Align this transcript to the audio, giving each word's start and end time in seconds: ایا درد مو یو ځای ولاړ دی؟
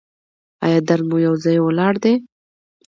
ایا 0.65 0.79
درد 0.87 1.03
مو 1.09 1.17
یو 1.27 1.35
ځای 1.43 1.57
ولاړ 1.61 1.93
دی؟ 2.03 2.13